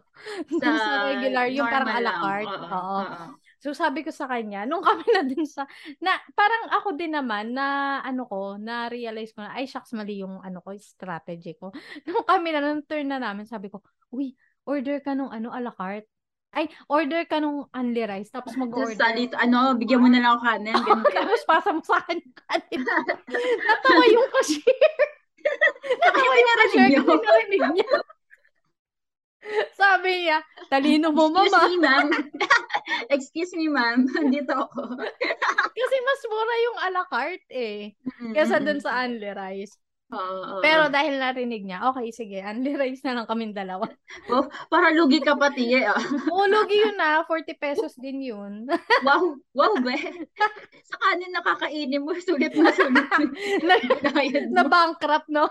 [0.64, 2.48] Sa sa regular, yung parang a la carte.
[2.48, 3.26] Oo, Oo.
[3.62, 5.70] So sabi ko sa kanya, nung kami na din sa,
[6.02, 10.26] na parang ako din naman na ano ko, na realize ko na, ay shucks, mali
[10.26, 11.70] yung ano ko, strategy ko.
[12.10, 14.34] Nung kami na, nung turn na namin, sabi ko, uy,
[14.66, 16.10] order ka nung ano, a la carte.
[16.52, 18.98] Ay, order ka nung only rice, tapos mag-order.
[18.98, 20.76] sa dito, ano, bigyan mo na lang ako kanin.
[20.84, 21.00] Ba?
[21.16, 22.82] tapos pasa mo sa akin kanin.
[23.70, 24.82] Natawa yung cashier.
[26.02, 27.90] Natawa yung cashier kasi narinig niya.
[29.74, 30.38] Sabi niya,
[30.70, 31.70] talino mo, Excuse mama.
[31.70, 32.08] me, ma'am.
[33.14, 34.08] Excuse me, ma'am.
[34.34, 34.98] Dito ako.
[35.78, 37.82] Kasi mas mura yung a la carte eh.
[38.36, 39.76] Kesa dun sa Unli Rice.
[40.12, 43.88] Oo, Pero dahil narinig niya, okay, sige, Unli Rice na lang kaming dalawa.
[44.28, 45.88] Oh, para lugi ka pati eh.
[45.88, 45.96] ah.
[46.28, 47.24] Oo, lugi yun na.
[47.24, 48.68] 40 pesos din yun.
[49.08, 49.96] Wow, wow, be.
[50.84, 53.08] Sa kanin nakakainin mo, sulit na sulit.
[53.64, 53.76] na,
[54.52, 55.48] na bankrupt, no?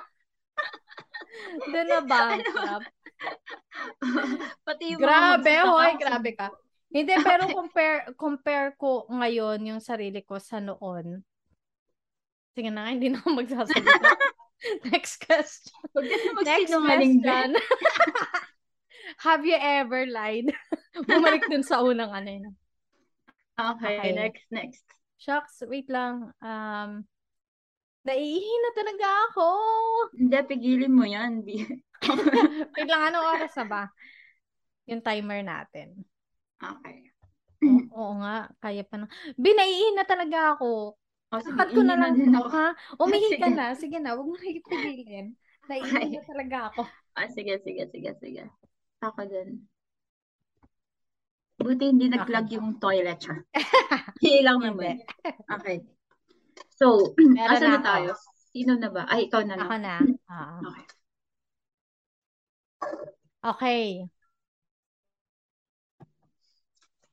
[1.72, 2.92] Doon na bankrupt.
[4.64, 6.52] Pati yung Grabe, hoy, grabe ka.
[6.90, 11.22] Hindi, pero compare compare ko ngayon yung sarili ko sa noon.
[12.54, 14.10] Sige na nga, hindi na ako magsasalita.
[14.92, 15.80] Next question.
[16.44, 17.56] Next question.
[19.24, 20.52] Have you ever lied?
[21.08, 22.52] Bumalik dun sa unang ano yun.
[23.56, 24.12] Okay, Okay.
[24.16, 24.84] next, next.
[25.20, 26.32] Shucks, wait lang.
[26.40, 27.04] Um,
[28.08, 29.46] naiihi na talaga ako.
[30.16, 31.44] Hindi, pigilin mo yan.
[31.44, 33.82] Wait lang, anong oras na ba?
[34.88, 36.04] Yung timer natin.
[36.60, 36.96] Okay.
[37.60, 39.06] O- oo nga, kaya pa na.
[39.36, 40.96] Binaiihi na talaga ako.
[41.30, 42.48] O, sige, Sapat ko na lang din ako.
[42.52, 42.68] ha?
[43.00, 43.72] Umihi ka na.
[43.76, 45.26] Sige na, huwag mo na ipigilin.
[45.68, 46.82] Naiihi na talaga ako.
[47.14, 48.42] Ah, sige, sige, sige, sige.
[49.04, 49.64] Ako din.
[51.60, 52.56] Buti hindi nag-plug Okay.
[52.56, 53.36] yung toilet siya.
[54.20, 54.96] Hindi lang naman.
[55.60, 55.84] Okay.
[56.80, 57.84] So, Meron asan na na ako.
[57.84, 58.10] tayo?
[58.50, 59.02] Sino na ba?
[59.04, 59.78] Ay, ikaw na Ako na.
[59.78, 59.94] na.
[60.32, 60.56] Oo.
[60.72, 60.84] Okay.
[63.44, 63.82] Okay.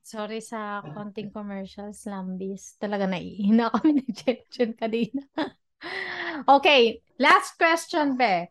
[0.08, 2.80] Sorry sa konting commercials, lambis.
[2.80, 4.08] Talaga naiihina kami ni
[4.48, 5.20] Jen kanina.
[6.56, 8.48] okay, last question, Be.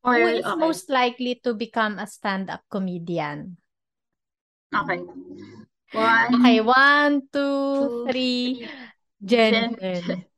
[0.00, 0.56] Or, Who is okay.
[0.56, 3.60] most likely to become a stand-up comedian?
[4.72, 5.04] Okay.
[5.92, 7.44] One, Okay, one, two,
[7.76, 8.64] two, three.
[9.20, 9.76] Jen.
[9.76, 10.24] Jen.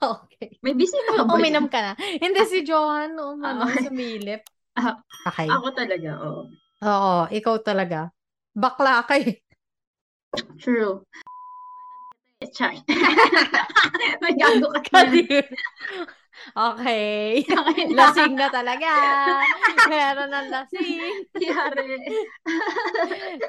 [0.00, 0.56] Okay.
[0.64, 1.92] May bisita ka ba Uminom ka na.
[2.00, 3.84] Hindi si Johan, umano, Okay.
[3.84, 4.40] sumilip.
[4.72, 4.96] Ah,
[5.28, 5.52] Okay.
[5.52, 6.48] Ako talaga, oo.
[6.80, 8.08] Oo, ikaw talaga.
[8.54, 9.38] Bakla ka eh.
[10.58, 11.02] True.
[12.56, 12.72] Char.
[14.24, 14.80] May gago ka.
[15.04, 15.44] Kadir.
[16.56, 17.44] Okay.
[17.92, 18.88] Lasing na talaga.
[19.92, 21.28] Meron ng lasing.
[21.36, 22.00] Yari.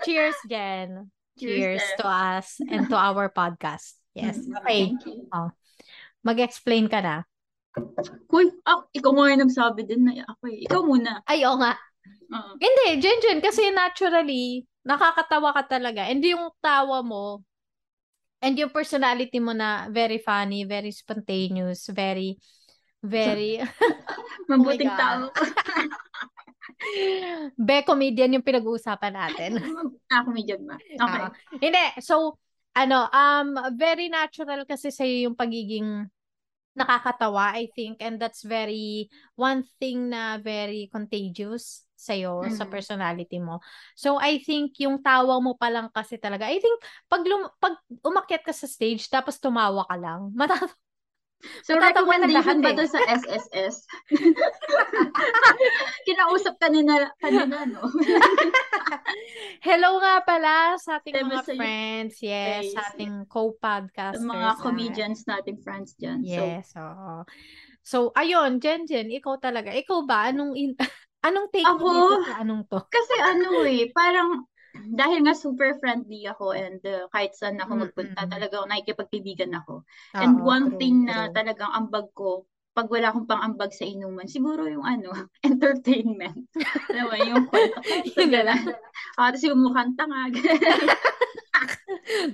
[0.04, 1.08] Cheers, Jen.
[1.40, 3.96] Cheers Cheers, to us and to our podcast.
[4.12, 4.44] Yes.
[4.44, 4.82] Mm, Okay.
[5.08, 5.56] You.
[6.22, 7.24] Mag-explain ka na.
[8.28, 10.68] Kuy, ah, ikaw nga yung nagsabi din na ako eh.
[10.68, 11.24] Ikaw muna.
[11.24, 11.80] Ay, oo nga.
[12.36, 12.52] Oo.
[12.60, 16.10] Hindi, Jen, Jen, kasi naturally, nakakatawa ka talaga.
[16.10, 17.46] And yung tawa mo,
[18.42, 22.42] and yung personality mo na very funny, very spontaneous, very,
[23.06, 23.62] very,
[24.50, 25.00] Mabuting God.
[25.00, 25.22] tao.
[27.68, 29.52] be comedian yung pinag-uusapan natin.
[30.10, 30.76] ah, comedian ba?
[30.82, 31.00] Okay.
[31.00, 31.30] Ah,
[31.62, 32.42] hindi, so,
[32.74, 36.10] ano, um, very natural kasi sa'yo yung pagiging
[36.78, 42.72] nakakatawa, I think, and that's very, one thing na very contagious sa'yo, sa Mm.
[42.74, 43.62] personality mo.
[43.94, 47.78] So, I think yung tawa mo pa lang kasi talaga, I think, pag, lum- pag
[48.02, 50.74] umakyat ka sa stage, tapos tumawa ka lang, matatawa
[51.62, 52.78] So, recommendation ba eh.
[52.78, 53.76] to sa SSS?
[56.08, 57.86] Kinausap kanina, kanina, no?
[59.68, 64.26] Hello nga pala sa ating Diba mga sa- friends, yes, sa ating Sa co-podcasters.
[64.26, 64.58] mga ah.
[64.58, 66.22] comedians nating friends dyan.
[66.26, 67.26] So, Yes, oo.
[67.82, 69.74] So, ayun, Jen Jen, ikaw talaga.
[69.74, 70.78] Ikaw ba, anong in,
[71.28, 71.90] anong take mo Ako?
[71.90, 72.80] dito sa anong to?
[72.90, 74.46] kasi ano eh, parang,
[74.90, 78.32] dahil nga super friendly ako and uh, kahit saan ako magpunta, Mm-mm.
[78.32, 79.86] talagang nakikipagkaibigan ako.
[80.18, 81.36] And Oo, one true, thing na true.
[81.38, 85.12] talagang ambag ko, pag wala akong pang-ambag sa inuman, siguro yung ano,
[85.44, 86.48] entertainment.
[86.96, 87.84] Alam mo, yung kwento.
[88.48, 88.64] Lang.
[89.20, 90.32] Ah, tapos yung mukhang tanga.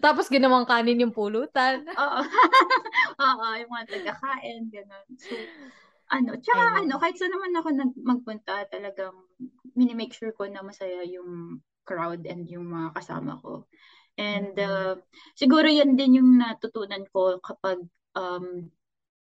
[0.03, 1.83] Tapos ginawang kanin yung pulutan.
[1.83, 2.19] Oo.
[3.17, 5.07] Oo, yung mga tagakain, gano'n.
[5.19, 5.35] So,
[6.07, 6.87] ano, tsaka Ayun.
[6.87, 9.15] ano, kahit saan naman ako nag magpunta, talagang
[9.75, 13.63] minimake sure ko na masaya yung crowd and yung mga kasama ko.
[14.19, 14.99] And uh,
[15.39, 17.85] siguro yan din yung natutunan ko kapag
[18.17, 18.67] um,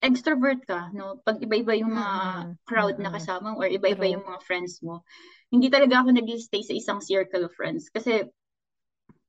[0.04, 1.20] extrovert ka, no?
[1.24, 2.56] Pag iba-iba yung mga Mm-mm.
[2.68, 3.18] crowd na Mm-mm.
[3.20, 4.14] kasama mo or iba-iba True.
[4.20, 5.02] yung mga friends mo,
[5.50, 7.90] hindi talaga ako nag-stay sa isang circle of friends.
[7.90, 8.28] Kasi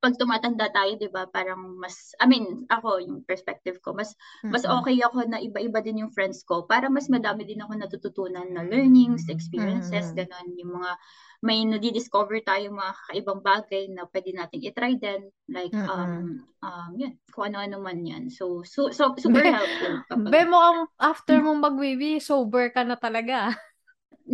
[0.05, 4.13] pag tumatanda tayo, 'di ba, parang mas I mean, ako yung perspective ko, mas
[4.53, 4.85] mas Mm-mm.
[4.85, 8.63] okay ako na iba-iba din yung friends ko para mas madami din ako natututunan na
[8.69, 10.19] learnings, experiences, Mm-mm.
[10.19, 10.93] ganun, yung mga
[11.45, 15.89] may nadi-discover tayo mga kakaibang bagay na pwede nating i-try din like Mm-mm.
[15.89, 18.29] um um yun, kung ano-ano man yan.
[18.33, 22.97] So so, so super Be- helpful kapag Be, mukhang after mong magwiwi, sober ka na
[22.97, 23.53] talaga.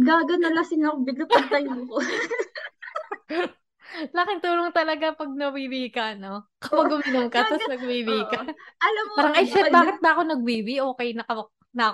[0.06, 1.96] gaga na lasing ako bigla pagtayo ko.
[4.16, 6.46] Laking tulong talaga pag nawiwi ka, no?
[6.62, 8.40] Kapag uminom ka, tapos nagwiwi ka.
[8.80, 10.74] Alam mo, Parang, ay shit, pag- bakit ba ako nagwiwi?
[10.94, 11.24] Okay na,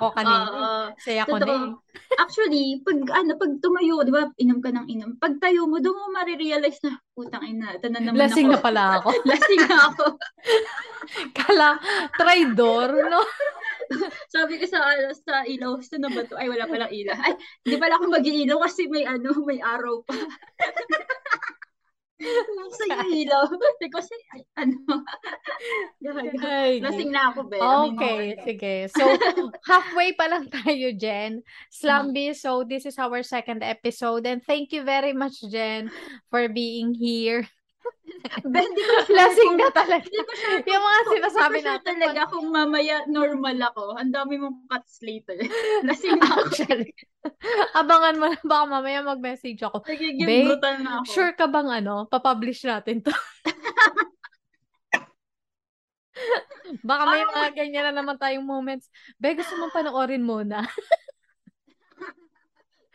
[0.01, 0.49] ako kanina.
[0.49, 0.85] Oo.
[0.97, 1.69] Saya ko na eh.
[2.17, 5.11] Actually, pag ano, pag tumayo, di ba, inom ka ng inom.
[5.21, 8.55] Pag tayo mo, doon mo marirealize na, putang ina, na naman Lasing ako.
[8.57, 9.09] na pala ako.
[9.31, 10.05] Lasing na ako.
[11.39, 11.69] Kala,
[12.17, 13.21] traidor, no?
[14.33, 16.41] Sabi ko sa, ano, sa ilaw, gusto na ba to?
[16.41, 17.17] Ay, wala palang ilaw.
[17.21, 20.17] Ay, hindi pala ako mag-iilaw kasi may ano, may araw pa.
[22.17, 23.45] Sa yung ilaw.
[23.93, 24.15] Kasi,
[24.57, 24.77] ano.
[26.47, 27.59] Ay, Lasing na ako, be.
[27.61, 28.75] Okay, sige.
[28.93, 29.05] So,
[29.71, 31.45] halfway pa lang tayo, Jen.
[31.69, 34.25] Slumby, so this is our second episode.
[34.25, 35.93] And thank you very much, Jen,
[36.33, 37.45] for being here.
[38.47, 40.05] Be, hindi ko sure Lasing na talaga.
[40.05, 41.95] Hindi ko sure Yung mga sinasabi hindi ko sure natin.
[41.95, 43.85] talaga kung mamaya normal ako.
[43.97, 45.39] Ang dami mong cuts later.
[45.89, 46.41] Lasing na ako.
[46.51, 46.91] Actually,
[47.75, 49.83] abangan mo na baka mamaya mag-message ako.
[49.87, 51.11] Nagiging brutal na ako.
[51.11, 53.13] Sure ka bang ano, papublish natin to?
[56.83, 58.91] Baka may mga ganyan na naman tayong moments.
[59.21, 60.67] Be, gusto mong panoorin muna.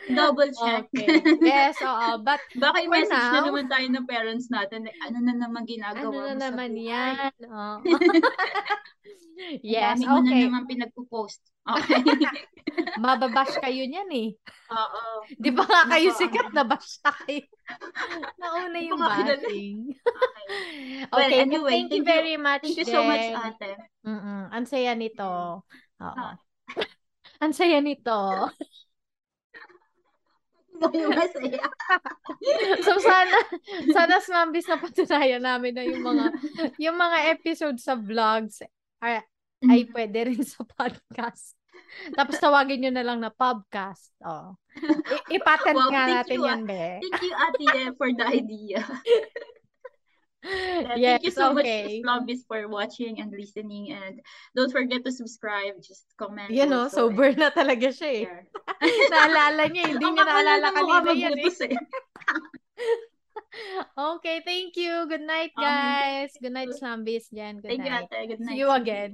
[0.10, 0.90] Double check.
[0.90, 1.22] Okay.
[1.42, 2.18] Yes, oo.
[2.26, 4.90] But Baka i-message na now- naman tayo ng parents natin.
[4.90, 6.90] like, Ano na naman ginagawa ano na mo sa naman buhay?
[6.90, 7.32] yan?
[9.42, 10.42] Ang yes, dami mo na okay.
[10.46, 11.42] naman pinagpo-post.
[11.62, 12.02] Okay.
[12.98, 14.30] Mababash kayo niyan eh.
[14.70, 15.02] Oo.
[15.34, 17.46] Di ba nga kayo Nako, sikat na bash na kayo?
[18.38, 19.80] Nauna yung bashing.
[19.90, 21.06] Okay.
[21.10, 23.72] Well, Okay, anyway, thank you thank you- very much, Thank you so much, ate.
[24.06, 24.42] Mm-mm.
[24.54, 25.62] Ang saya nito.
[26.02, 26.06] Oo.
[26.22, 26.38] Ah.
[27.42, 28.18] Ang saya nito.
[30.90, 31.66] Yung masaya.
[32.86, 33.38] So sana
[33.94, 36.26] sana smambis na patunayan namin na yung mga
[36.82, 38.66] yung mga episodes sa vlogs
[39.02, 39.22] ay,
[39.70, 41.54] ay pwede rin sa podcast.
[42.18, 44.14] Tapos tawagin nyo na lang na podcast.
[44.26, 44.56] Oh.
[44.82, 46.86] I- ipatent Wow, nga natin you, yan, be.
[47.04, 48.82] Thank you, Ate, for the idea.
[50.42, 52.02] Yeah, yes, thank you so okay.
[52.02, 53.94] much, Slobbies, for watching and listening.
[53.94, 54.22] And
[54.56, 55.78] don't forget to subscribe.
[55.86, 56.50] Just comment.
[56.50, 58.26] You know, also, sober na talaga siya eh.
[58.26, 58.46] and.
[59.14, 61.46] Naalala niya, hindi niya naalala kanina yan eh.
[61.46, 61.78] eh.
[63.98, 65.06] Okay, thank you.
[65.12, 66.32] Good night, Um, guys.
[66.40, 67.60] Good night, Slambis dyan.
[67.60, 68.08] Good Thank you, night.
[68.08, 68.28] Ate.
[68.32, 68.56] Good night.
[68.56, 69.14] See you again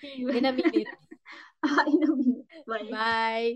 [0.00, 0.28] See you.
[0.38, 0.86] in a minute.
[1.66, 2.46] Ah, in a minute.
[2.66, 2.88] Bye.
[2.90, 3.52] Bye.